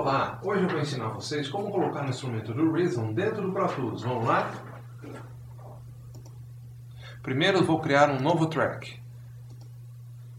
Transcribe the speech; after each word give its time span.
Olá, 0.00 0.38
hoje 0.44 0.62
eu 0.62 0.68
vou 0.68 0.78
ensinar 0.78 1.08
vocês 1.08 1.48
como 1.48 1.72
colocar 1.72 2.06
o 2.06 2.08
instrumento 2.08 2.54
do 2.54 2.70
Reason 2.70 3.12
dentro 3.12 3.42
do 3.42 3.52
Pro 3.52 3.66
Tools. 3.66 4.02
Vamos 4.02 4.28
lá? 4.28 4.48
Primeiro 7.20 7.58
eu 7.58 7.64
vou 7.64 7.80
criar 7.80 8.08
um 8.08 8.20
novo 8.20 8.46
track. 8.46 9.02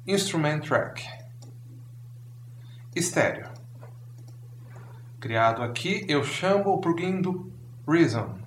Instrument 0.08 0.62
Track. 0.62 1.06
Estéreo. 2.96 3.50
Criado 5.20 5.62
aqui, 5.62 6.06
eu 6.08 6.24
chamo 6.24 6.70
o 6.70 6.80
plugin 6.80 7.20
do 7.22 7.52
Reason. 7.86 8.40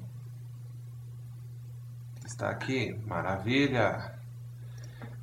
Está 2.25 2.49
aqui, 2.49 2.99
maravilha. 3.07 4.19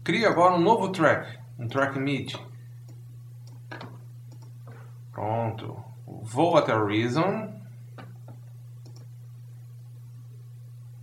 Crio 0.03 0.29
agora 0.29 0.53
um 0.53 0.61
novo 0.61 0.91
track, 0.91 1.39
um 1.57 1.67
track 1.67 1.97
MIDI. 1.97 2.48
Pronto. 5.19 5.75
Vou 6.07 6.55
até 6.55 6.73
o 6.73 6.85
Reason. 6.85 7.53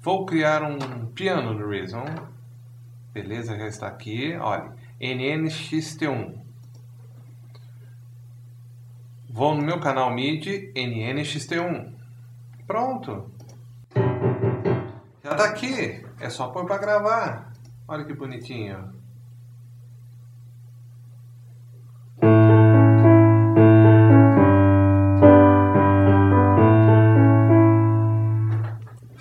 Vou 0.01 0.25
criar 0.25 0.63
um 0.63 1.05
piano 1.09 1.53
no 1.53 1.69
Reason. 1.69 2.03
Beleza, 3.13 3.59
já 3.59 3.67
está 3.67 3.89
aqui. 3.89 4.35
Olha, 4.37 4.73
NNXT1. 4.99 6.35
Vou 9.29 9.55
no 9.55 9.61
meu 9.61 9.79
canal 9.81 10.11
MIDI, 10.11 10.73
NNXT1. 10.73 11.93
Pronto. 12.67 13.31
Já 15.23 15.33
está 15.33 15.45
aqui. 15.45 16.07
É 16.19 16.31
só 16.31 16.49
pôr 16.49 16.65
para 16.65 16.79
gravar. 16.79 17.53
Olha 17.87 18.07
que 18.07 18.15
bonitinho. 18.15 18.95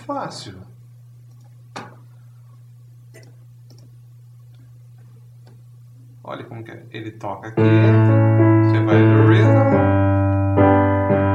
Fácil. 0.05 0.61
Olha 6.23 6.43
como 6.43 6.63
que 6.63 6.71
ele 6.91 7.11
toca 7.13 7.47
aqui. 7.47 7.61
Você 7.61 8.83
vai 8.83 8.99
no 8.99 9.27
rhythm. 9.27 9.65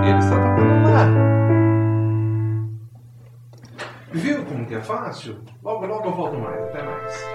Ele 0.05 0.19
está 0.19 0.37
tocando 0.37 0.93
lá. 0.93 1.07
Viu 4.13 4.45
como 4.45 4.65
que 4.65 4.75
é 4.75 4.81
fácil? 4.81 5.45
Logo, 5.65 5.87
logo 5.87 6.05
eu 6.09 6.15
volto 6.15 6.39
mais. 6.39 6.63
Até 6.63 6.83
mais. 6.85 7.30